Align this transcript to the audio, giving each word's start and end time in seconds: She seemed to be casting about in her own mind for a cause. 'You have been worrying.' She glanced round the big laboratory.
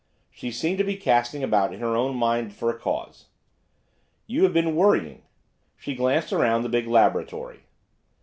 She 0.31 0.49
seemed 0.49 0.79
to 0.79 0.83
be 0.83 0.95
casting 0.95 1.43
about 1.43 1.71
in 1.75 1.79
her 1.79 1.95
own 1.95 2.15
mind 2.17 2.53
for 2.55 2.71
a 2.71 2.79
cause. 2.79 3.27
'You 4.25 4.43
have 4.45 4.51
been 4.51 4.75
worrying.' 4.75 5.21
She 5.77 5.93
glanced 5.93 6.31
round 6.31 6.65
the 6.65 6.69
big 6.69 6.87
laboratory. 6.87 7.65